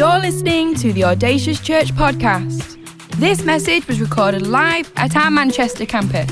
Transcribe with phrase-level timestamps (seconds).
[0.00, 2.78] You're listening to the Audacious Church podcast.
[3.18, 6.30] This message was recorded live at our Manchester campus.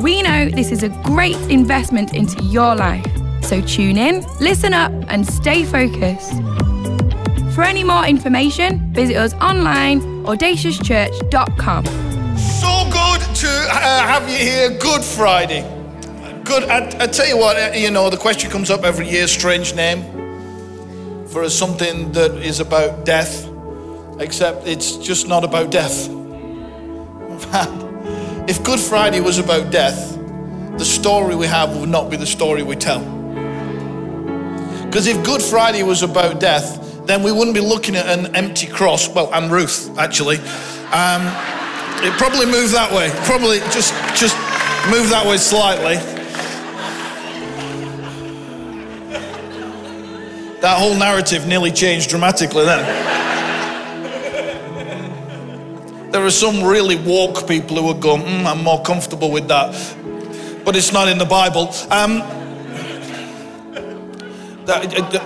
[0.00, 3.04] We know this is a great investment into your life,
[3.42, 6.32] so tune in, listen up, and stay focused.
[7.54, 11.84] For any more information, visit us online, audaciouschurch.com.
[12.38, 15.81] So good to uh, have you here, Good Friday.
[16.44, 16.64] Good.
[16.64, 19.74] I, I tell you what, uh, you know, the question comes up every year strange
[19.74, 20.02] name
[21.28, 23.48] for something that is about death,
[24.18, 26.08] except it's just not about death.
[28.48, 30.18] If Good Friday was about death,
[30.76, 32.98] the story we have would not be the story we tell.
[34.84, 38.66] Because if Good Friday was about death, then we wouldn't be looking at an empty
[38.66, 39.08] cross.
[39.08, 40.38] Well, and Ruth, actually.
[40.90, 41.22] Um,
[42.02, 43.10] it probably moved that way.
[43.26, 44.34] Probably just just
[44.90, 46.21] move that way slightly.
[50.62, 52.80] That whole narrative nearly changed dramatically then.
[56.12, 59.72] There are some really woke people who would go, mm, I'm more comfortable with that.
[60.64, 61.62] But it's not in the Bible.
[61.90, 62.20] Um,
[64.66, 65.22] that, uh, that,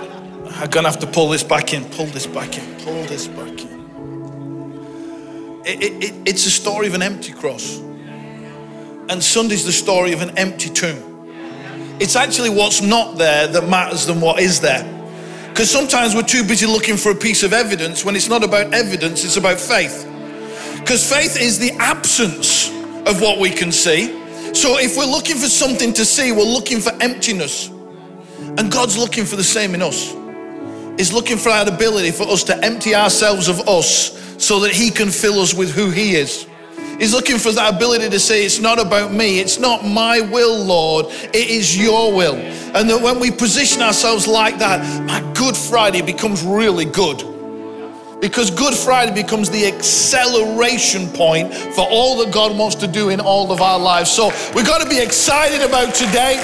[0.55, 3.61] I'm gonna have to pull this back in, pull this back in, pull this back
[3.61, 5.61] in.
[5.65, 7.77] It, it, it, it's a story of an empty cross.
[7.77, 11.29] And Sunday's the story of an empty tomb.
[11.99, 14.96] It's actually what's not there that matters than what is there.
[15.57, 18.75] Because sometimes we're too busy looking for a piece of evidence when it's not about
[18.75, 20.07] evidence, it's about faith.
[20.79, 22.69] Because faith is the absence
[23.09, 24.05] of what we can see.
[24.53, 27.69] So if we're looking for something to see, we're looking for emptiness.
[28.39, 30.13] And God's looking for the same in us.
[30.95, 34.91] He's looking for our ability for us to empty ourselves of us so that He
[34.91, 36.46] can fill us with who He is.
[36.99, 40.57] He's looking for that ability to say, It's not about me, it's not my will,
[40.63, 42.35] Lord, it is your will.
[42.35, 47.36] And that when we position ourselves like that, my Good Friday becomes really good.
[48.27, 53.23] Because Good Friday becomes the acceleration point for all that God wants to do in
[53.23, 54.11] all of our lives.
[54.11, 56.35] So we've got to be excited about today.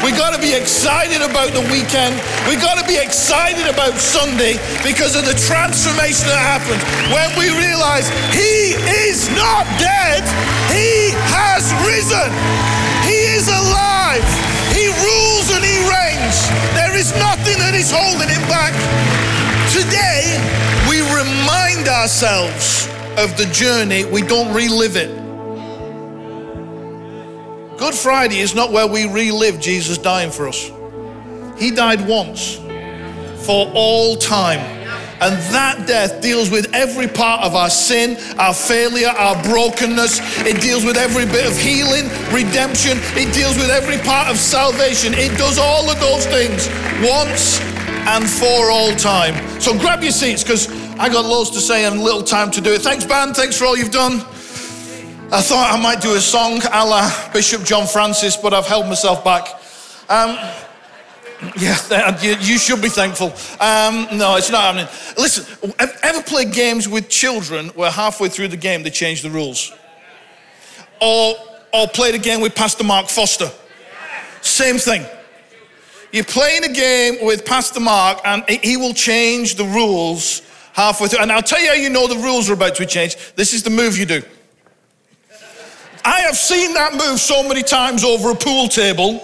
[0.00, 2.16] We've got to be excited about the weekend.
[2.48, 6.80] We've got to be excited about Sunday because of the transformation that happens
[7.12, 8.72] when we realize He
[9.04, 10.24] is not dead,
[10.72, 12.32] He has risen.
[13.04, 14.24] He is alive.
[14.72, 16.48] He rules and He reigns.
[16.72, 18.72] There is nothing that is holding Him back.
[19.68, 20.40] Today,
[21.86, 22.88] remind ourselves
[23.18, 25.10] of the journey, we don't relive it.
[27.78, 30.70] Good Friday is not where we relive Jesus dying for us.
[31.58, 32.56] He died once
[33.44, 34.60] for all time.
[35.18, 40.20] And that death deals with every part of our sin, our failure, our brokenness.
[40.44, 42.98] It deals with every bit of healing, redemption.
[43.16, 45.14] It deals with every part of salvation.
[45.14, 46.68] It does all of those things
[47.00, 47.60] once
[48.08, 49.34] and for all time.
[49.60, 52.72] So grab your seats because I got loads to say and little time to do
[52.72, 52.80] it.
[52.80, 53.36] Thanks, band.
[53.36, 54.14] Thanks for all you've done.
[55.30, 58.86] I thought I might do a song a la Bishop John Francis, but I've held
[58.86, 59.46] myself back.
[60.08, 60.38] Um,
[61.58, 63.26] yeah, you should be thankful.
[63.60, 64.88] Um, no, it's not happening.
[65.18, 69.74] Listen, ever played games with children where halfway through the game they change the rules?
[71.02, 71.34] Or,
[71.74, 73.50] or played a game with Pastor Mark Foster?
[74.40, 75.04] Same thing.
[76.10, 80.40] You're playing a game with Pastor Mark, and he will change the rules
[80.76, 81.20] halfway through.
[81.20, 83.18] And I'll tell you how you know the rules are about to be changed.
[83.34, 84.22] This is the move you do.
[86.04, 89.18] I have seen that move so many times over a pool table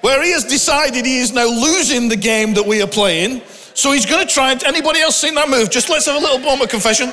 [0.00, 3.42] where he has decided he is now losing the game that we are playing.
[3.74, 4.64] So he's going to try and.
[4.64, 5.70] Anybody else seen that move?
[5.70, 7.12] Just let's have a little moment confession.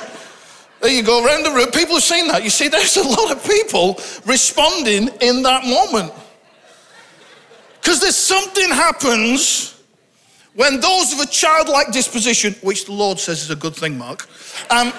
[0.80, 1.70] There you go, around the room.
[1.70, 2.42] People have seen that.
[2.42, 6.12] You see, there's a lot of people responding in that moment.
[7.80, 9.77] Because there's something happens
[10.54, 14.28] when those of a childlike disposition, which the Lord says is a good thing, Mark,
[14.70, 14.92] um,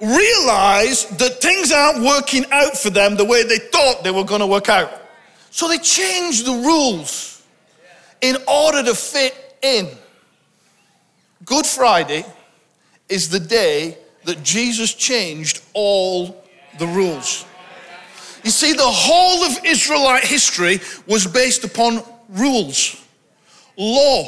[0.00, 4.40] realize that things aren't working out for them the way they thought they were going
[4.40, 5.02] to work out.
[5.50, 7.42] So they change the rules
[8.20, 9.88] in order to fit in.
[11.44, 12.24] Good Friday
[13.08, 16.44] is the day that Jesus changed all
[16.78, 17.44] the rules.
[18.42, 23.03] You see, the whole of Israelite history was based upon rules,
[23.76, 24.24] law.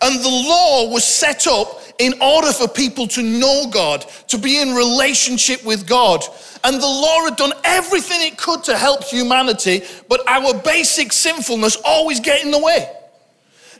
[0.00, 4.60] And the law was set up in order for people to know God, to be
[4.60, 6.22] in relationship with God.
[6.62, 11.76] And the law had done everything it could to help humanity, but our basic sinfulness
[11.84, 12.88] always get in the way.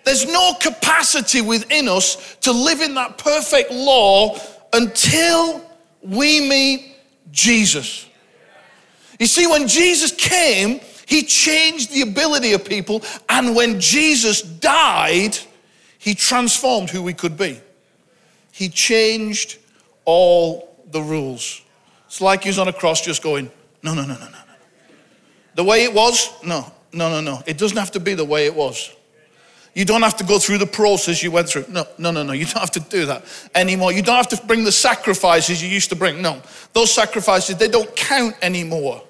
[0.05, 4.39] There's no capacity within us to live in that perfect law
[4.73, 5.65] until
[6.03, 6.97] we meet
[7.31, 8.09] Jesus.
[9.21, 13.03] You see, when Jesus came, He changed the ability of people.
[13.31, 15.39] And when Jesus died,
[15.99, 17.59] he transformed who we could be.
[18.53, 19.57] He changed
[20.05, 21.63] all the rules.
[22.09, 23.51] It's like he was on a cross just going,
[23.83, 24.39] no, no, no, no, no.
[25.55, 27.43] The way it was, no, no, no, no.
[27.47, 28.95] It doesn't have to be the way it was.
[29.75, 31.65] You don't have to go through the process you went through.
[31.71, 32.35] No, no, no, no.
[32.35, 33.25] You don't have to do that
[33.55, 33.93] anymore.
[33.93, 36.21] You don't have to bring the sacrifices you used to bring.
[36.21, 36.43] No,
[36.75, 39.05] those sacrifices, they don't count anymore.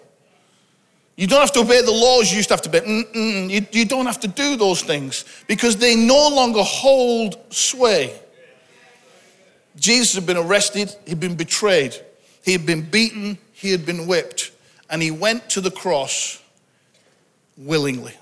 [1.18, 2.78] You don't have to obey the laws you used to have to obey.
[2.78, 3.50] Mm, mm, mm.
[3.50, 8.16] You, you don't have to do those things because they no longer hold sway.
[9.74, 11.96] Jesus had been arrested, he'd been betrayed,
[12.44, 14.52] he had been beaten, he had been whipped,
[14.90, 16.40] and he went to the cross
[17.56, 18.14] willingly.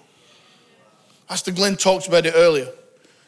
[1.28, 2.69] Pastor Glenn talked about it earlier.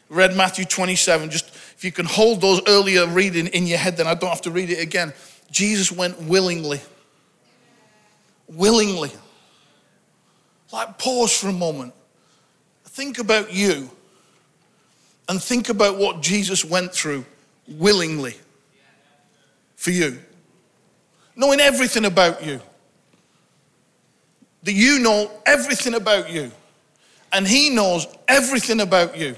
[0.09, 1.29] Read Matthew 27.
[1.29, 4.41] Just if you can hold those earlier reading in your head, then I don't have
[4.41, 5.13] to read it again.
[5.51, 6.81] Jesus went willingly.
[8.47, 9.11] Willingly.
[10.71, 11.93] Like, pause for a moment.
[12.85, 13.89] Think about you
[15.27, 17.25] and think about what Jesus went through
[17.67, 18.35] willingly
[19.75, 20.19] for you.
[21.35, 22.59] Knowing everything about you.
[24.63, 26.51] That you know everything about you
[27.31, 29.35] and He knows everything about you.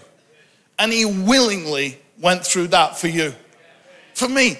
[0.80, 3.34] And He willingly went through that for you.
[4.13, 4.57] For me.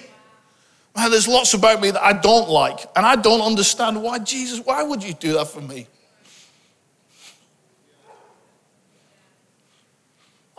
[0.94, 4.60] Well, there's lots about me that I don't like, and I don't understand why, Jesus,
[4.60, 5.86] why would you do that for me?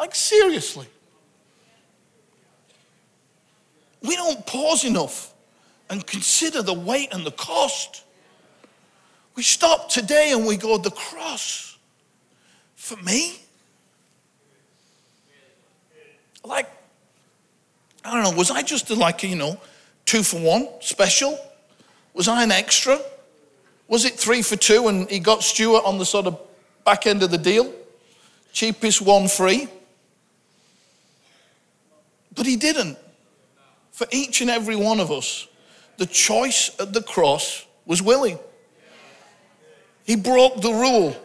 [0.04, 0.86] Like, seriously.
[4.02, 5.34] We don't pause enough
[5.90, 8.04] and consider the weight and the cost.
[9.36, 11.78] We stop today and we go, the cross
[12.76, 13.38] for me?
[16.44, 16.70] Like,
[18.04, 19.58] I don't know, was I just like, you know,
[20.04, 21.40] two for one special?
[22.14, 23.00] Was I an extra?
[23.88, 26.38] Was it three for two and he got Stuart on the sort of
[26.84, 27.74] back end of the deal?
[28.52, 29.70] Cheapest one free?
[32.36, 32.98] But he didn't.
[33.92, 35.48] For each and every one of us,
[35.98, 38.40] the choice at the cross was willing.
[40.04, 41.16] He broke the rule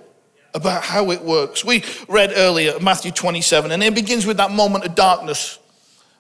[0.54, 1.64] about how it works.
[1.64, 5.58] We read earlier Matthew 27, and it begins with that moment of darkness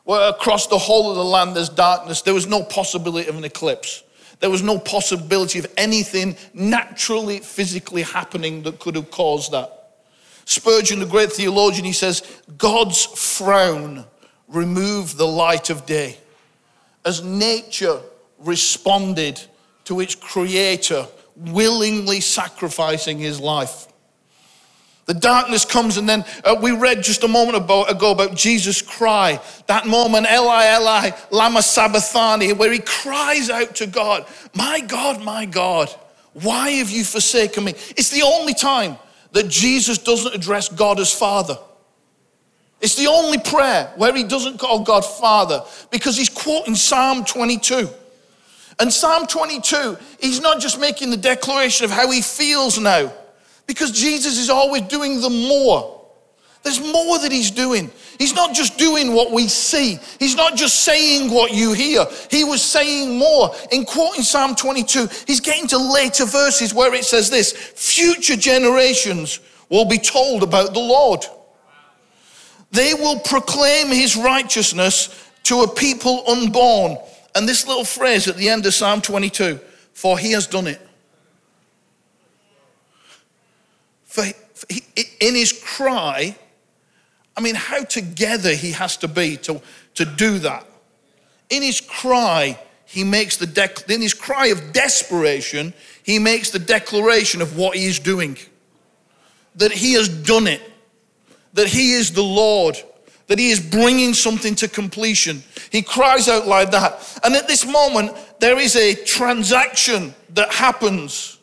[0.08, 2.22] where across the whole of the land there's darkness.
[2.22, 4.02] There was no possibility of an eclipse.
[4.40, 9.96] There was no possibility of anything naturally, physically happening that could have caused that.
[10.46, 12.22] Spurgeon, the great theologian, he says,
[12.56, 14.06] God's frown
[14.48, 16.16] removed the light of day.
[17.04, 18.00] As nature
[18.38, 19.40] responded
[19.84, 21.06] to its creator,
[21.36, 23.86] willingly sacrificing his life.
[25.06, 29.40] The darkness comes, and then uh, we read just a moment ago about Jesus' cry.
[29.66, 35.46] That moment, Eli, Eli, Lama Sabachthani, where he cries out to God, My God, my
[35.46, 35.88] God,
[36.34, 37.72] why have you forsaken me?
[37.96, 38.98] It's the only time
[39.32, 41.58] that Jesus doesn't address God as Father.
[42.80, 47.88] It's the only prayer where he doesn't call God Father because he's quoting Psalm 22.
[48.80, 53.12] And Psalm 22, he's not just making the declaration of how he feels now.
[53.66, 55.96] Because Jesus is always doing the more.
[56.62, 57.90] There's more that he's doing.
[58.18, 59.98] He's not just doing what we see.
[60.18, 62.04] He's not just saying what you hear.
[62.30, 63.54] He was saying more.
[63.72, 69.40] In quoting Psalm 22, he's getting to later verses where it says this future generations
[69.68, 71.24] will be told about the Lord.
[72.70, 76.98] They will proclaim his righteousness to a people unborn.
[77.34, 79.60] And this little phrase at the end of Psalm 22
[79.98, 80.80] for he has done it.
[84.04, 84.22] For,
[84.68, 84.82] he,
[85.20, 86.36] in his cry,
[87.36, 89.60] I mean, how together he has to be to,
[89.94, 90.64] to do that.
[91.50, 96.60] In his cry, he makes the dec- in his cry of desperation, he makes the
[96.60, 98.38] declaration of what he is doing.
[99.56, 100.62] That he has done it.
[101.58, 102.80] That he is the Lord.
[103.26, 105.42] That he is bringing something to completion.
[105.72, 107.20] He cries out like that.
[107.24, 111.36] And at this moment, there is a transaction that happens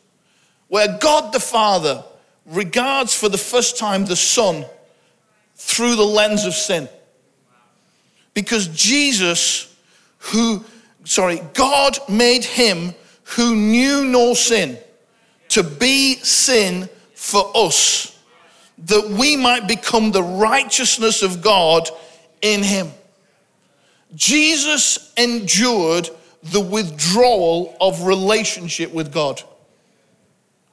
[0.69, 2.01] where God the Father
[2.45, 4.63] regards for the first time the Son
[5.55, 6.87] through the lens of sin.
[8.33, 9.75] Because Jesus,
[10.19, 10.63] who,
[11.03, 12.93] sorry, God made him
[13.23, 14.77] who knew no sin
[15.49, 18.14] to be sin for us,
[18.77, 21.89] that we might become the righteousness of God
[22.41, 22.91] in him.
[24.15, 26.09] Jesus endured
[26.43, 29.41] the withdrawal of relationship with God.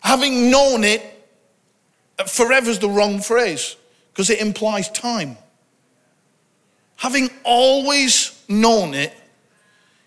[0.00, 1.12] Having known it
[2.26, 3.76] Forever is the wrong phrase
[4.12, 5.37] because it implies time.
[6.97, 9.12] Having always known it,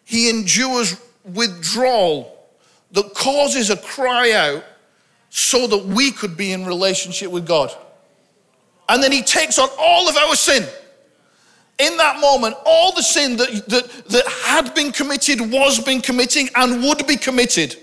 [0.05, 2.31] he endures withdrawal
[2.91, 4.63] that causes a cry out
[5.29, 7.75] so that we could be in relationship with God.
[8.89, 10.67] And then he takes on all of our sin.
[11.77, 16.49] In that moment, all the sin that, that, that had been committed, was being committing,
[16.55, 17.75] and would be committed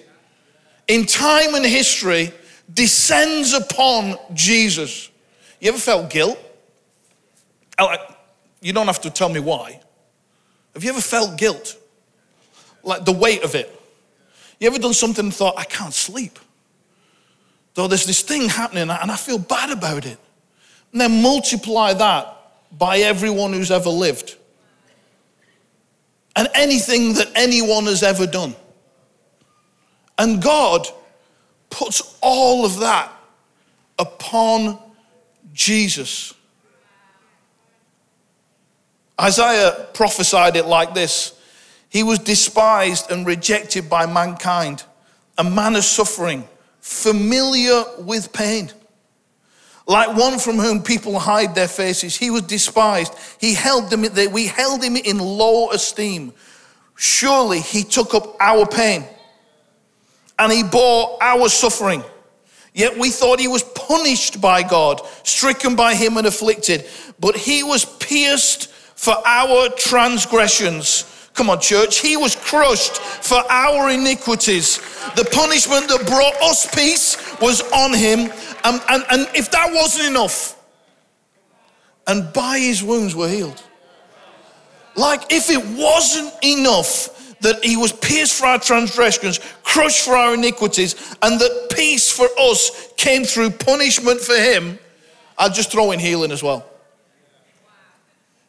[0.88, 2.32] in time and history
[2.72, 5.10] descends upon Jesus.
[5.60, 6.38] You ever felt guilt?
[7.78, 7.94] Oh,
[8.60, 9.80] you don't have to tell me why.
[10.74, 11.76] Have you ever felt guilt?
[12.82, 13.78] Like the weight of it.
[14.58, 16.38] You ever done something and thought, I can't sleep?
[17.74, 20.18] Though there's this thing happening and I feel bad about it.
[20.92, 22.36] And then multiply that
[22.78, 24.36] by everyone who's ever lived.
[26.36, 28.54] And anything that anyone has ever done.
[30.18, 30.86] And God
[31.70, 33.10] puts all of that
[33.98, 34.78] upon
[35.52, 36.34] Jesus.
[39.20, 41.38] Isaiah prophesied it like this
[41.88, 44.84] He was despised and rejected by mankind,
[45.38, 46.44] a man of suffering,
[46.80, 48.70] familiar with pain.
[49.92, 53.12] Like one from whom people hide their faces, he was despised.
[53.38, 56.32] He held them, we held him in low esteem.
[56.96, 59.04] Surely he took up our pain
[60.38, 62.02] and he bore our suffering.
[62.72, 66.88] Yet we thought he was punished by God, stricken by him and afflicted.
[67.20, 71.04] But he was pierced for our transgressions.
[71.34, 71.98] Come on, church.
[71.98, 74.78] He was crushed for our iniquities.
[75.16, 78.30] The punishment that brought us peace was on him.
[78.64, 80.56] And, and, and if that wasn't enough,
[82.06, 83.62] and by his wounds were healed.
[84.96, 90.34] Like if it wasn't enough that he was pierced for our transgressions, crushed for our
[90.34, 94.78] iniquities, and that peace for us came through punishment for him,
[95.38, 96.66] I'll just throw in healing as well.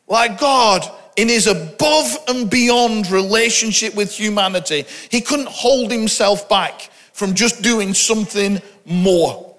[0.07, 0.83] Like God,
[1.15, 7.61] in his above and beyond relationship with humanity, he couldn't hold himself back from just
[7.61, 9.52] doing something more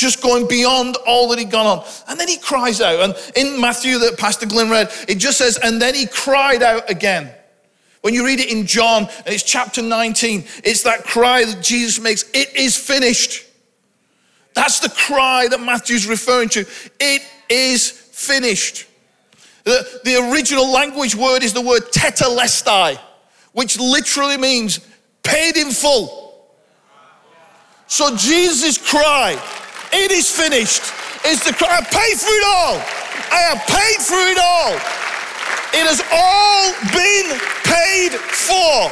[0.00, 1.84] just going beyond all that he'd gone on.
[2.08, 3.00] And then he cries out.
[3.00, 6.88] And in Matthew that Pastor Glenn read, it just says, and then he cried out
[6.90, 7.30] again.
[8.00, 12.00] When you read it in John, and it's chapter 19, it's that cry that Jesus
[12.02, 13.46] makes, it is finished.
[14.54, 16.64] That's the cry that Matthew's referring to.
[16.98, 18.86] It is finished.
[19.64, 22.98] The, the original language word is the word tetelestai,
[23.52, 24.80] which literally means
[25.22, 26.48] paid in full.
[27.86, 29.36] So Jesus' cry,
[29.92, 30.92] it is finished,
[31.26, 32.78] is the I paid for it all.
[33.30, 34.74] I have paid for it all.
[35.70, 38.90] It has all been paid for.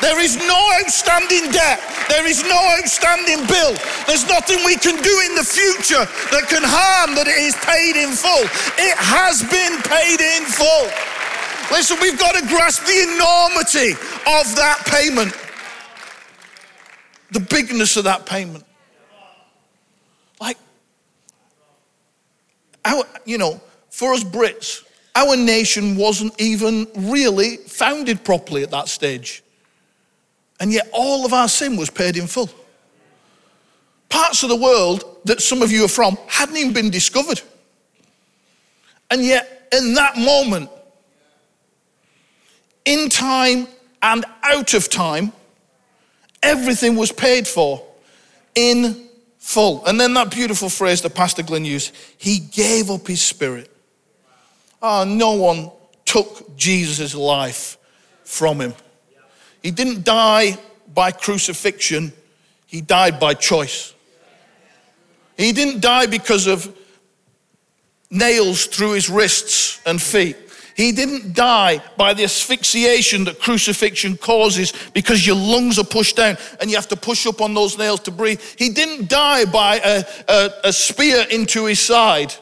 [0.00, 1.80] There is no outstanding debt.
[2.08, 3.76] There is no outstanding bill.
[4.06, 7.96] There's nothing we can do in the future that can harm that it is paid
[7.96, 8.44] in full.
[8.76, 10.88] It has been paid in full.
[11.70, 13.92] Listen, we've got to grasp the enormity
[14.26, 15.32] of that payment,
[17.30, 18.64] the bigness of that payment.
[22.84, 23.60] Our, you know,
[23.90, 24.84] for us Brits,
[25.14, 29.42] our nation wasn't even really founded properly at that stage.
[30.60, 32.50] And yet, all of our sin was paid in full.
[34.08, 37.40] Parts of the world that some of you are from hadn't even been discovered.
[39.10, 40.70] And yet, in that moment,
[42.84, 43.66] in time
[44.02, 45.32] and out of time,
[46.42, 47.84] everything was paid for
[48.54, 49.08] in
[49.40, 49.84] full.
[49.86, 53.70] And then that beautiful phrase that Pastor Glenn used He gave up His spirit
[54.82, 55.70] Oh, no one
[56.04, 57.76] took Jesus' life
[58.24, 58.74] from him.
[59.62, 60.58] He didn't die
[60.94, 62.12] by crucifixion,
[62.66, 63.94] he died by choice.
[65.36, 66.74] He didn't die because of
[68.10, 70.36] nails through his wrists and feet.
[70.80, 76.38] He didn't die by the asphyxiation that crucifixion causes because your lungs are pushed down
[76.58, 78.40] and you have to push up on those nails to breathe.
[78.56, 82.34] He didn't die by a, a, a spear into his side.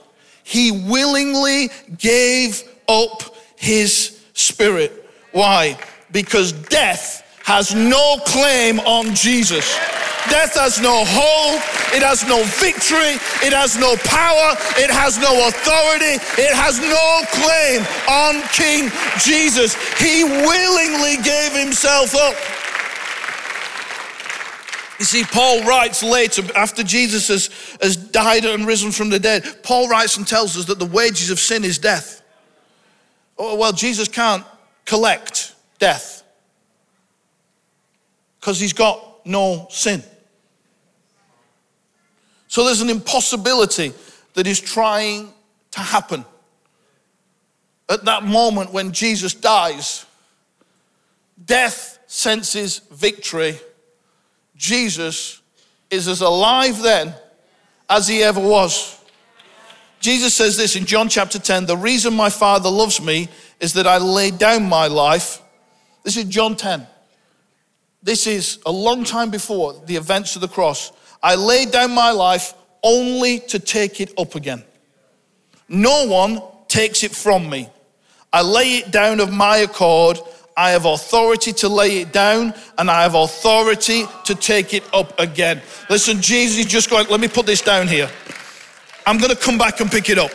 [0.45, 5.11] He willingly gave up his spirit.
[5.33, 5.77] Why?
[6.13, 9.77] Because death has no claim on Jesus.
[10.31, 11.61] Death has no hold,
[11.95, 17.25] it has no victory, it has no power, it has no authority, it has no
[17.33, 19.75] claim on King Jesus.
[19.99, 22.35] He willingly gave himself up.
[24.99, 29.45] You see, Paul writes later, after Jesus has, has died and risen from the dead,
[29.63, 32.23] Paul writes and tells us that the wages of sin is death.
[33.39, 34.45] Oh, well, Jesus can't
[34.85, 36.25] collect death
[38.41, 40.03] because he's got no sin.
[42.49, 43.93] So there's an impossibility
[44.35, 45.33] that is trying
[45.71, 46.25] to happen.
[47.89, 50.05] At that moment when Jesus dies,
[51.47, 53.59] death senses victory
[54.59, 55.41] Jesus
[55.89, 57.15] is as alive then
[57.89, 59.01] as he ever was.
[60.01, 63.29] Jesus says this in John chapter 10 the reason my Father loves me
[63.61, 65.41] is that I lay down my life.
[66.03, 66.87] This is John 10.
[68.03, 70.93] This is a long time before the events of the cross.
[71.23, 74.63] I laid down my life only to take it up again.
[75.69, 77.69] No one takes it from me.
[78.33, 80.19] I lay it down of my accord.
[80.57, 85.19] I have authority to lay it down and I have authority to take it up
[85.19, 85.63] again.
[85.89, 88.11] Listen, Jesus is just going, let me put this down here.
[89.07, 90.33] I'm going to come back and pick it up.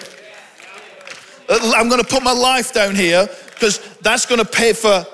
[1.50, 5.06] I'm going to put my life down here because that's going to pay for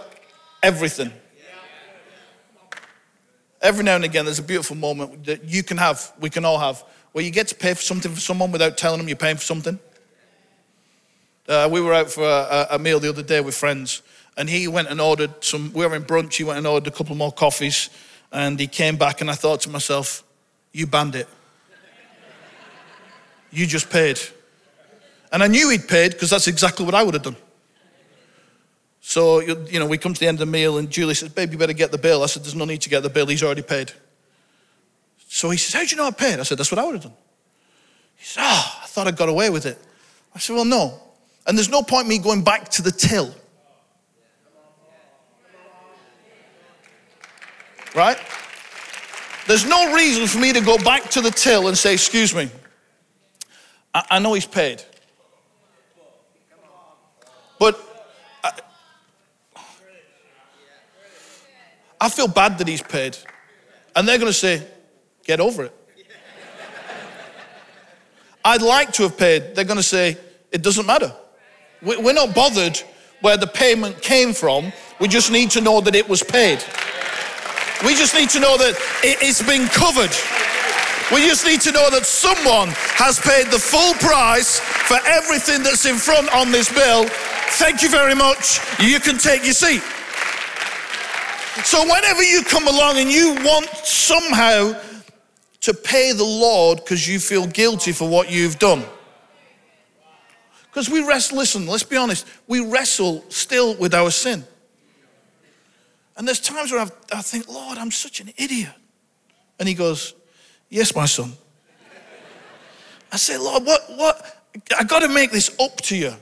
[0.62, 1.12] everything.
[3.62, 6.60] Every now and again, there's a beautiful moment that you can have, we can all
[6.60, 9.36] have, where you get to pay for something for someone without telling them you're paying
[9.36, 9.80] for something.
[11.48, 14.02] Uh, we were out for a, a, meal the other day with friends,
[14.38, 15.74] and he went and ordered some.
[15.74, 16.36] We were in brunch.
[16.36, 17.90] He went and ordered a couple more coffees,
[18.32, 20.24] and he came back, and I thought to myself,
[20.72, 21.28] "You bandit!
[23.52, 24.20] You just paid."
[25.32, 27.36] And I knew he'd paid because that's exactly what I would have done.
[29.10, 31.52] So, you know, we come to the end of the meal and Julie says, Babe,
[31.52, 32.22] you better get the bill.
[32.22, 33.26] I said, There's no need to get the bill.
[33.26, 33.92] He's already paid.
[35.28, 36.40] So he says, How'd you know I paid?
[36.40, 37.14] I said, That's what I would have done.
[38.18, 39.80] He said, Oh, ah, I thought I got away with it.
[40.36, 41.02] I said, Well, no.
[41.48, 43.34] And there's no point me going back to the till.
[47.96, 48.20] Right?
[49.48, 52.52] There's no reason for me to go back to the till and say, Excuse me,
[53.92, 54.84] I, I know he's paid.
[57.58, 57.89] But
[62.02, 63.18] I feel bad that he's paid.
[63.96, 64.66] And they're going to say,
[65.24, 65.76] get over it.
[68.46, 69.56] I'd like to have paid.
[69.56, 70.18] They're going to say,
[70.52, 71.14] it doesn't matter.
[71.82, 72.82] We're not bothered
[73.22, 74.72] where the payment came from.
[75.00, 76.64] We just need to know that it was paid.
[77.86, 80.12] We just need to know that it's been covered.
[81.14, 85.86] We just need to know that someone has paid the full price for everything that's
[85.86, 87.06] in front on this bill.
[87.58, 88.60] Thank you very much.
[88.80, 89.82] You can take your seat.
[91.64, 94.80] So, whenever you come along and you want somehow
[95.62, 98.84] to pay the Lord because you feel guilty for what you've done,
[100.64, 104.46] because we wrestle, listen, let's be honest, we wrestle still with our sin.
[106.16, 108.74] And there's times where I've, I think, Lord, I'm such an idiot.
[109.60, 110.16] And He goes,
[110.70, 111.34] Yes, my son.
[113.12, 114.44] I say, Lord, what, what?
[114.78, 116.14] I got to make this up to you.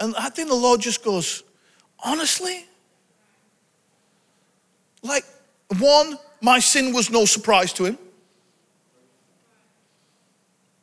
[0.00, 1.42] And I think the Lord just goes,
[2.04, 2.67] Honestly?
[5.08, 5.24] Like,
[5.78, 7.98] one, my sin was no surprise to him.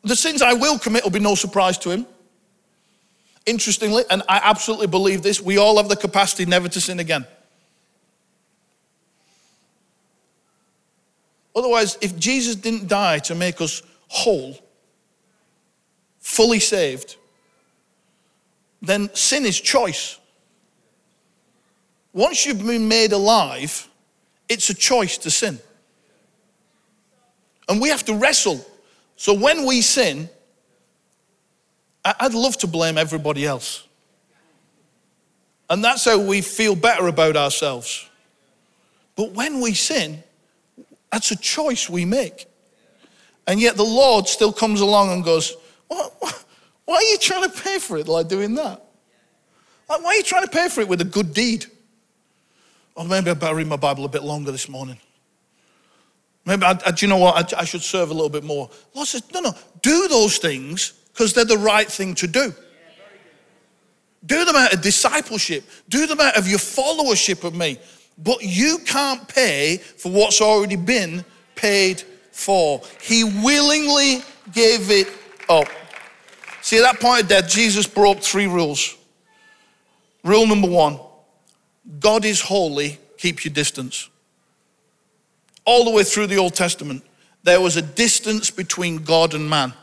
[0.04, 2.06] The sins I will commit will be no surprise to him.
[3.46, 7.26] Interestingly, and I absolutely believe this, we all have the capacity never to sin again.
[11.56, 14.58] Otherwise, if Jesus didn't die to make us whole,
[16.20, 17.16] fully saved,
[18.82, 20.20] then sin is choice.
[22.14, 23.88] Once you've been made alive,
[24.50, 25.60] it's a choice to sin.
[27.68, 28.66] And we have to wrestle.
[29.16, 30.30] So when we sin,
[32.04, 33.88] I'd love to blame everybody else.
[35.70, 38.08] And that's how we feel better about ourselves.
[39.16, 40.22] But when we sin,
[41.12, 42.46] that's a choice we make.
[43.48, 45.56] And yet the Lord still comes along and goes,
[45.88, 46.14] what,
[46.86, 48.84] Why are you trying to pay for it like doing that?
[49.90, 51.66] Like, why are you trying to pay for it with a good deed?
[52.96, 54.98] Oh, maybe I better read my Bible a bit longer this morning.
[56.46, 57.54] Maybe, I, I, do you know what?
[57.54, 58.70] I, I should serve a little bit more.
[58.94, 62.54] Lord says, no, no, do those things because they're the right thing to do.
[64.26, 65.64] Do them out of discipleship.
[65.90, 67.78] Do them out of your followership of me.
[68.18, 71.24] But you can't pay for what's already been
[71.56, 72.82] paid for.
[73.02, 75.10] He willingly gave it
[75.50, 75.68] up.
[76.62, 78.98] See, at that point of death, Jesus broke three rules.
[80.24, 81.00] Rule number one
[82.00, 84.10] God is holy, keep your distance.
[85.66, 87.04] All the way through the Old Testament,
[87.44, 89.74] there was a distance between God and man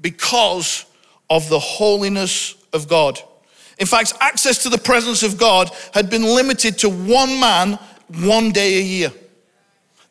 [0.00, 0.84] because
[1.30, 3.20] of the holiness of God.
[3.78, 7.78] In fact, access to the presence of God had been limited to one man
[8.20, 9.12] one day a year.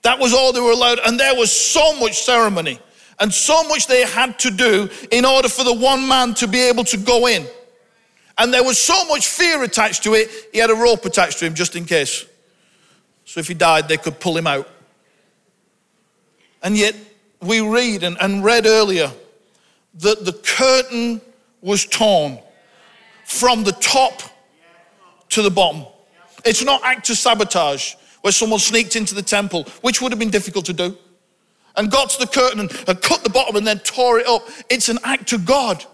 [0.04, 2.80] That was all they were allowed, and there was so much ceremony
[3.20, 6.62] and so much they had to do in order for the one man to be
[6.62, 7.46] able to go in.
[8.38, 11.46] And there was so much fear attached to it, he had a rope attached to
[11.46, 12.26] him just in case.
[13.26, 14.70] So if he died, they could pull him out.
[16.64, 16.96] And yet,
[17.42, 19.12] we read and, and read earlier
[19.96, 21.22] that the curtain
[21.62, 22.40] was torn
[23.26, 24.22] from the top
[25.30, 25.86] to the bottom.
[26.46, 30.30] It's not act of sabotage where someone sneaked into the temple, which would have been
[30.30, 30.98] difficult to do.
[31.78, 34.48] and got to the curtain and, and cut the bottom and then tore it up.
[34.70, 35.86] It's an act of God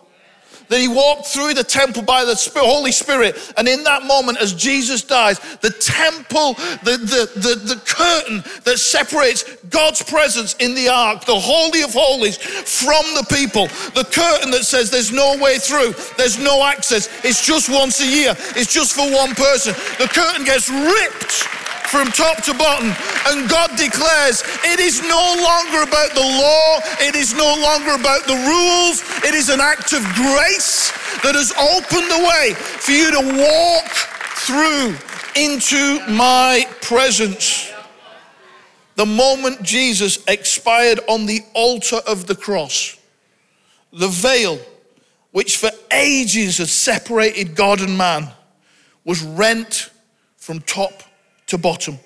[0.70, 3.54] that he walked through the temple by the Holy Spirit.
[3.58, 8.78] And in that moment, as Jesus dies, the temple, the, the, the, the curtain that
[8.78, 14.52] separates God's presence in the ark, the Holy of Holies, from the people, the curtain
[14.52, 18.74] that says there's no way through, there's no access, it's just once a year, it's
[18.74, 19.74] just for one person.
[19.98, 21.63] The curtain gets ripped
[21.94, 22.90] from top to bottom.
[23.28, 28.26] And God declares it is no longer about the law, it is no longer about
[28.26, 30.90] the rules, it is an act of grace
[31.22, 33.92] that has opened the way for you to walk
[34.42, 34.98] through
[35.40, 37.72] into my presence.
[38.96, 42.98] The moment Jesus expired on the altar of the cross,
[43.92, 44.58] the veil,
[45.32, 48.30] which for ages had separated God and man,
[49.06, 49.92] was rent
[50.38, 51.04] from top
[51.54, 52.00] to bottom.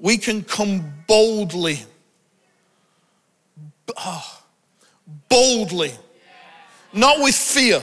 [0.00, 1.78] We can come boldly,
[3.96, 4.42] oh,
[5.28, 5.92] boldly,
[6.92, 7.80] not with fear,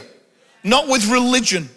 [0.65, 1.69] not with religion,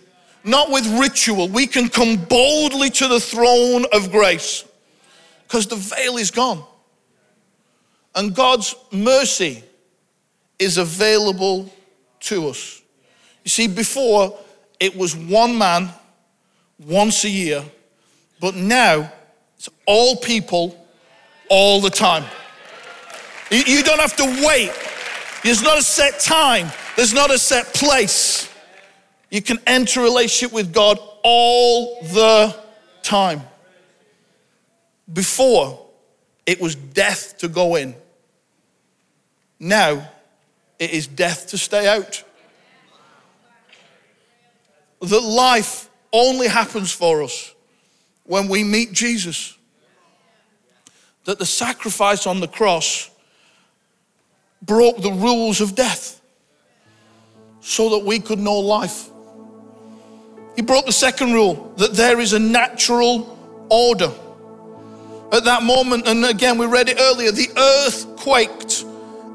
[0.42, 1.48] not with ritual.
[1.48, 4.64] We can come boldly to the throne of grace
[5.44, 6.64] because the veil is gone.
[8.16, 9.62] And God's mercy
[10.58, 11.72] is available
[12.20, 12.82] to us.
[13.44, 14.36] You see, before
[14.80, 15.90] it was one man
[16.80, 17.62] once a year
[18.40, 19.12] but now
[19.57, 20.76] it's all people
[21.50, 22.24] all the time.
[23.50, 24.72] You don't have to wait.
[25.44, 28.48] There's not a set time, there's not a set place.
[29.31, 32.57] You can enter a relationship with God all the
[33.03, 33.42] time.
[35.12, 35.87] Before,
[36.46, 37.94] it was death to go in.
[39.61, 40.09] Now,
[40.81, 42.24] it is death to stay out.
[45.00, 47.55] That life only happens for us
[48.31, 49.59] when we meet Jesus.
[51.25, 53.11] That the sacrifice on the cross
[54.62, 56.21] broke the rules of death
[57.61, 59.09] so that we could know life.
[60.55, 64.12] He broke the second rule that there is a natural order.
[65.33, 68.85] At that moment, and again, we read it earlier, the earth quaked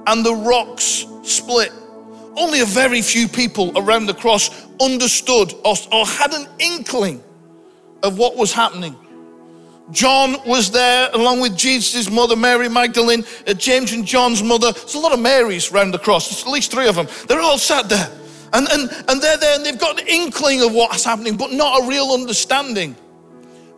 [0.08, 1.74] and the rocks split.
[2.38, 7.22] Only a very few people around the cross understood or, or had an inkling
[8.06, 8.96] of what was happening.
[9.92, 14.72] John was there along with Jesus' mother, Mary Magdalene, uh, James and John's mother.
[14.72, 17.08] There's a lot of Marys around the cross, There's at least three of them.
[17.28, 18.10] They're all sat there.
[18.54, 21.84] And, and, and they're there and they've got an inkling of what's happening, but not
[21.84, 22.96] a real understanding.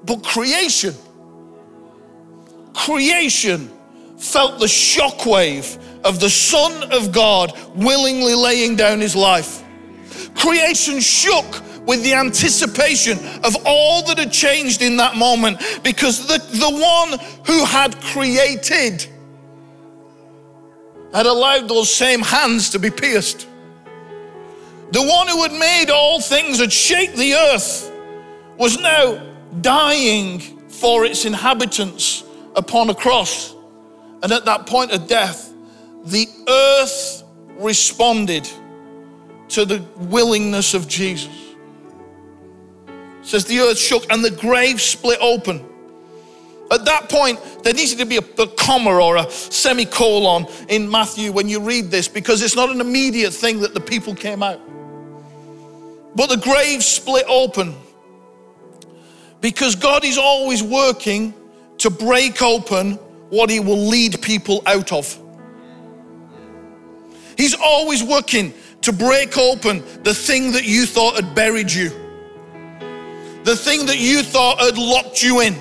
[0.06, 0.94] But creation,
[2.74, 3.72] creation
[4.18, 9.64] felt the shockwave of the Son of God willingly laying down his life.
[10.36, 16.38] Creation shook with the anticipation of all that had changed in that moment because the,
[16.38, 19.08] the one who had created
[21.14, 23.48] had allowed those same hands to be pierced.
[24.92, 27.90] The one who had made all things, had shaped the earth,
[28.58, 29.26] was now
[29.62, 32.26] dying for its inhabitants
[32.58, 33.56] upon a cross.
[34.24, 35.54] And at that point of death,
[36.04, 38.50] the earth responded
[39.50, 41.47] to the willingness of Jesus
[43.28, 45.62] says the earth shook and the grave split open.
[46.72, 51.34] At that point, there needs to be a, a, comma or a semicolon in Matthew
[51.34, 54.62] when you read this because it's not an immediate thing that the people came out.
[56.16, 57.76] But the grave split open
[59.42, 61.34] because God is always working
[61.80, 62.94] to break open
[63.30, 65.20] what He will lead people out of.
[67.38, 72.07] He's always working to break open the thing that you thought had buried you
[73.48, 75.56] the thing that you thought had locked you in,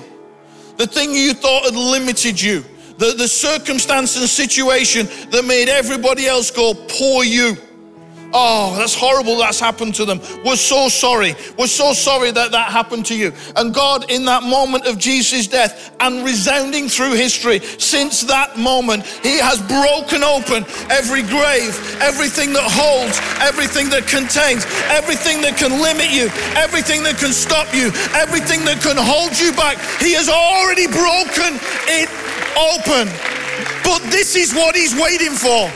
[0.75, 2.59] the thing you thought had limited you,
[2.97, 7.55] the, the circumstance and situation that made everybody else go, poor you.
[8.33, 10.19] Oh, that's horrible that's happened to them.
[10.43, 11.35] We're so sorry.
[11.57, 13.31] We're so sorry that that happened to you.
[13.55, 19.05] And God, in that moment of Jesus' death and resounding through history, since that moment,
[19.23, 25.81] He has broken open every grave, everything that holds, everything that contains, everything that can
[25.81, 26.27] limit you,
[26.59, 29.79] everything that can stop you, everything that can hold you back.
[30.03, 31.55] He has already broken
[31.87, 32.11] it
[32.59, 33.07] open.
[33.87, 35.71] But this is what He's waiting for.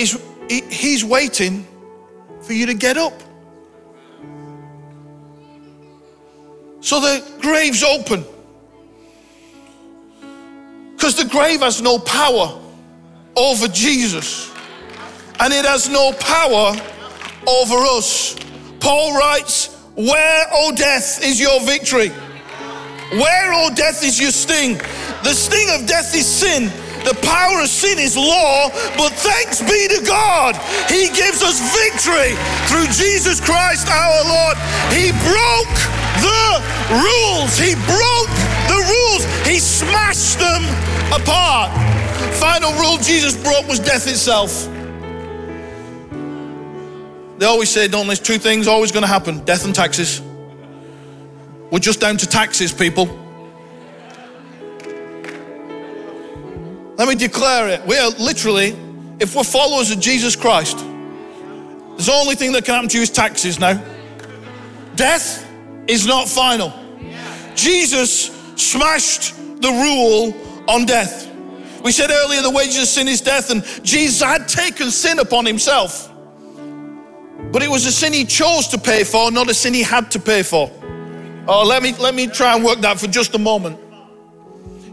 [0.00, 1.66] Is he's waiting
[2.42, 3.14] for you to get up.
[6.80, 8.24] So the grave's open.
[10.94, 12.60] Because the grave has no power
[13.36, 14.52] over Jesus,
[15.40, 16.74] and it has no power
[17.46, 18.36] over us.
[18.80, 22.08] Paul writes, Where, O death, is your victory?
[23.10, 24.78] Where, O death, is your sting?
[25.22, 26.70] The sting of death is sin.
[27.06, 30.56] The power of sin is law, but thanks be to God,
[30.90, 32.34] He gives us victory
[32.66, 34.58] through Jesus Christ our Lord.
[34.90, 35.76] He broke
[36.18, 36.58] the
[36.90, 37.54] rules.
[37.56, 38.34] He broke
[38.66, 39.22] the rules.
[39.46, 40.64] He smashed them
[41.14, 41.70] apart.
[42.34, 44.68] Final rule Jesus broke was death itself.
[47.38, 50.20] They always say, don't there's two things always going to happen death and taxes.
[51.70, 53.25] We're just down to taxes, people.
[56.96, 57.84] Let me declare it.
[57.86, 58.76] We are literally,
[59.20, 63.10] if we're followers of Jesus Christ, the only thing that can happen to you is
[63.10, 63.82] taxes now.
[64.94, 65.46] Death
[65.86, 66.72] is not final.
[67.54, 70.34] Jesus smashed the rule
[70.68, 71.30] on death.
[71.82, 75.44] We said earlier the wages of sin is death, and Jesus had taken sin upon
[75.44, 76.12] himself.
[77.52, 80.10] But it was a sin he chose to pay for, not a sin he had
[80.12, 80.70] to pay for.
[81.46, 83.78] Oh, let me let me try and work that for just a moment.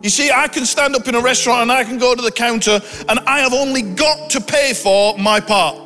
[0.04, 2.32] You see, I can stand up in a restaurant and I can go to the
[2.32, 5.78] counter and I have only got to pay for my part.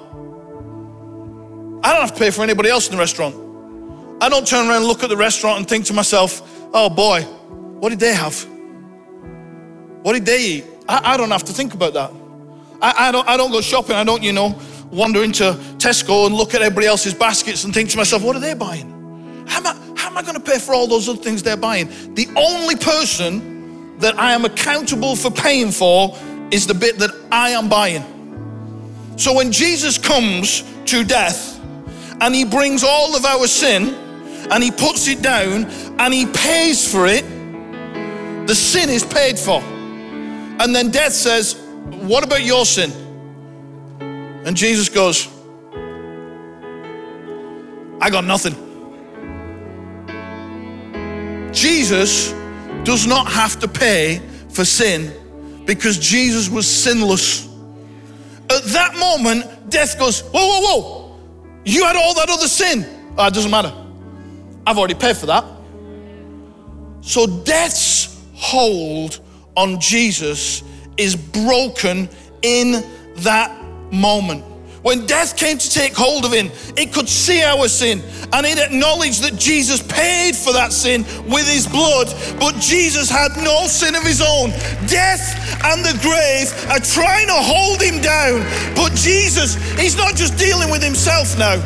[1.83, 3.35] I don't have to pay for anybody else in the restaurant.
[4.19, 6.41] I don't turn around and look at the restaurant and think to myself,
[6.73, 7.21] oh boy,
[7.79, 8.43] what did they have?
[10.01, 10.65] What did they eat?
[10.89, 12.11] I, I don't have to think about that.
[12.81, 13.95] I, I, don't, I don't go shopping.
[13.95, 14.59] I don't, you know,
[14.91, 15.43] wander into
[15.77, 19.45] Tesco and look at everybody else's baskets and think to myself, what are they buying?
[19.47, 21.55] How am I, how am I going to pay for all those other things they're
[21.55, 21.87] buying?
[22.15, 23.56] The only person
[23.99, 26.17] that I am accountable for paying for
[26.51, 28.03] is the bit that I am buying.
[29.17, 31.59] So when Jesus comes to death
[32.21, 33.93] and he brings all of our sin
[34.51, 35.65] and he puts it down
[35.99, 37.25] and he pays for it,
[38.47, 39.61] the sin is paid for.
[39.61, 41.55] And then death says,
[41.89, 42.91] What about your sin?
[44.45, 45.27] And Jesus goes,
[47.99, 48.55] I got nothing.
[51.51, 52.31] Jesus
[52.87, 55.11] does not have to pay for sin
[55.65, 57.45] because Jesus was sinless.
[58.49, 61.19] At that moment, death goes, Whoa, whoa, whoa,
[61.65, 62.85] you had all that other sin.
[63.17, 63.73] Oh, it doesn't matter.
[64.65, 65.43] I've already paid for that.
[67.01, 69.19] So death's hold
[69.57, 70.63] on Jesus
[70.95, 72.07] is broken
[72.41, 72.85] in
[73.17, 73.51] that
[73.91, 74.45] moment.
[74.87, 78.57] When death came to take hold of him, it could see our sin and it
[78.57, 82.07] acknowledged that Jesus paid for that sin with his blood,
[82.39, 84.51] but Jesus had no sin of his own.
[84.87, 88.47] Death and the grave are trying to hold him down,
[88.77, 91.59] but Jesus, he's not just dealing with himself now.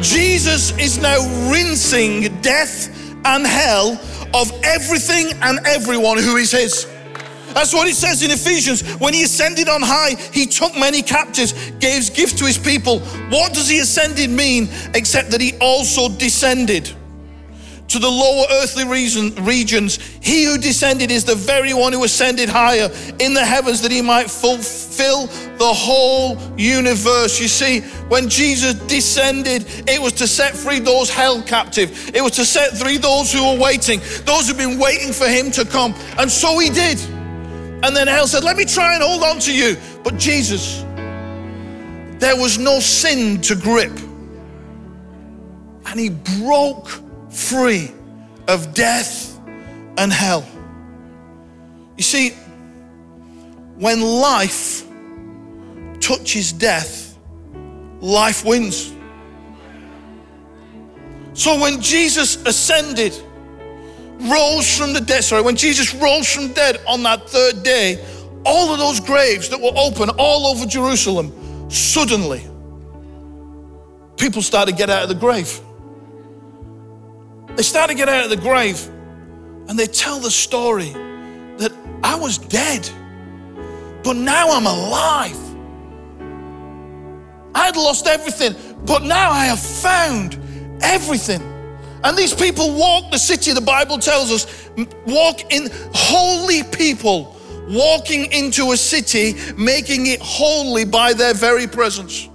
[0.00, 2.90] Jesus is now rinsing death
[3.24, 4.00] and hell
[4.34, 6.95] of everything and everyone who is his.
[7.56, 8.82] That's what it says in Ephesians.
[9.00, 13.00] When he ascended on high, he took many captives, gave gifts to his people.
[13.30, 16.94] What does he ascended mean except that he also descended?
[17.88, 20.00] to the lower earthly reason, regions.
[20.20, 22.90] He who descended is the very one who ascended higher
[23.20, 27.40] in the heavens that he might fulfill the whole universe.
[27.40, 32.32] You see, when Jesus descended, it was to set free those held captive, it was
[32.32, 35.94] to set free those who were waiting, those who've been waiting for him to come.
[36.18, 36.98] And so he did.
[37.82, 39.76] And then hell said, Let me try and hold on to you.
[40.02, 40.82] But Jesus,
[42.18, 43.92] there was no sin to grip.
[45.86, 46.10] And he
[46.40, 46.88] broke
[47.30, 47.92] free
[48.48, 49.38] of death
[49.98, 50.46] and hell.
[51.96, 52.30] You see,
[53.78, 54.84] when life
[56.00, 57.18] touches death,
[58.00, 58.92] life wins.
[61.34, 63.14] So when Jesus ascended,
[64.18, 68.04] rose from the dead, sorry, when Jesus rose from dead on that third day,
[68.44, 72.42] all of those graves that were open all over Jerusalem, suddenly,
[74.16, 75.60] people started to get out of the grave.
[77.56, 78.86] They started to get out of the grave
[79.68, 80.90] and they tell the story
[81.58, 82.88] that I was dead,
[84.04, 85.38] but now I'm alive.
[87.54, 90.38] I had lost everything, but now I have found
[90.82, 91.55] everything.
[92.06, 94.70] And these people walk the city, the Bible tells us,
[95.08, 97.36] walk in holy people,
[97.68, 102.28] walking into a city, making it holy by their very presence.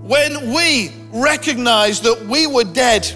[0.00, 3.06] When we recognize that we were dead,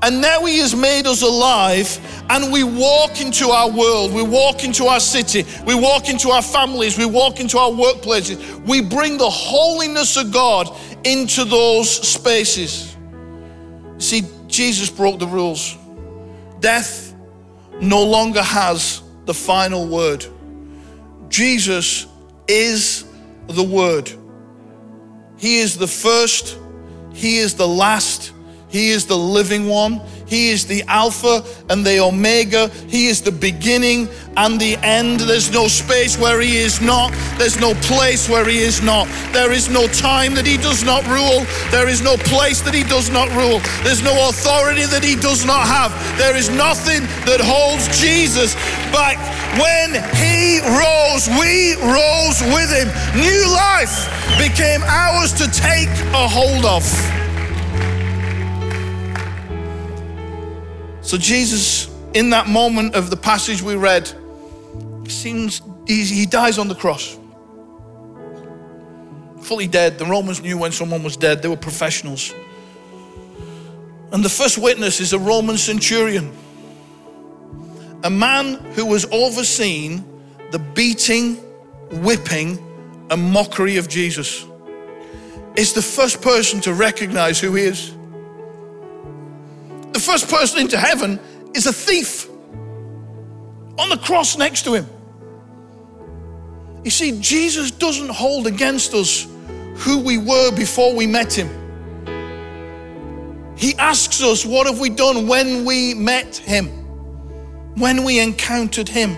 [0.00, 4.64] and now He has made us alive, and we walk into our world, we walk
[4.64, 8.66] into our city, we walk into our families, we walk into our workplaces.
[8.66, 12.96] We bring the holiness of God into those spaces.
[13.98, 15.76] See, Jesus broke the rules.
[16.60, 17.14] Death
[17.80, 20.26] no longer has the final word.
[21.28, 22.06] Jesus
[22.48, 23.04] is
[23.46, 24.10] the word.
[25.36, 26.58] He is the first,
[27.12, 28.32] He is the last,
[28.68, 32.68] He is the living one, He is the Alpha and the Omega.
[32.88, 35.20] He is the beginning and the end.
[35.20, 37.12] There's no space where He is not.
[37.38, 39.08] There's no place where He is not.
[39.32, 41.46] There is no time that He does not rule.
[41.70, 43.60] There is no place that He does not rule.
[43.82, 45.90] There's no authority that He does not have.
[46.18, 48.54] There is nothing that holds Jesus
[48.92, 49.16] back.
[49.56, 52.88] When He rose, we rose with Him.
[53.16, 54.06] New life
[54.38, 56.84] became ours to take a hold of.
[61.08, 64.12] So, Jesus, in that moment of the passage we read,
[65.08, 67.18] seems he dies on the cross.
[69.40, 69.96] Fully dead.
[69.96, 72.34] The Romans knew when someone was dead, they were professionals.
[74.12, 76.30] And the first witness is a Roman centurion,
[78.04, 80.04] a man who was overseen
[80.50, 81.36] the beating,
[82.02, 82.58] whipping,
[83.10, 84.44] and mockery of Jesus.
[85.56, 87.94] Is the first person to recognize who he is.
[89.98, 91.18] The first person into heaven
[91.56, 94.86] is a thief on the cross next to him.
[96.84, 99.26] You see, Jesus doesn't hold against us
[99.78, 101.48] who we were before we met him.
[103.56, 106.68] He asks us, What have we done when we met him?
[107.74, 109.16] When we encountered him?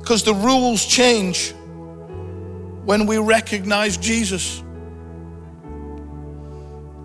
[0.00, 1.52] Because the rules change
[2.84, 4.63] when we recognize Jesus.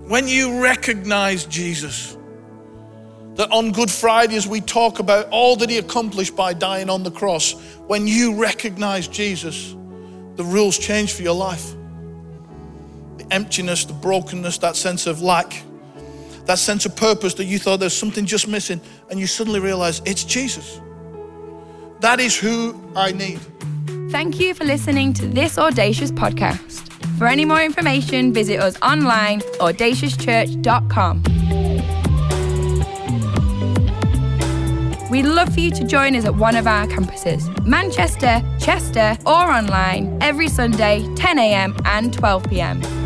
[0.09, 2.17] When you recognize Jesus,
[3.35, 7.03] that on Good Friday, as we talk about all that He accomplished by dying on
[7.03, 7.51] the cross,
[7.85, 9.75] when you recognize Jesus,
[10.35, 11.75] the rules change for your life.
[13.17, 15.61] The emptiness, the brokenness, that sense of lack,
[16.45, 20.01] that sense of purpose that you thought there's something just missing, and you suddenly realize
[20.05, 20.81] it's Jesus.
[21.99, 23.39] That is who I need.
[24.09, 26.88] Thank you for listening to this Audacious podcast.
[27.19, 31.23] For any more information, visit us online, at audaciouschurch.com.
[35.11, 39.51] We'd love for you to join us at one of our campuses Manchester, Chester, or
[39.51, 42.98] online every Sunday, 10am and 12pm.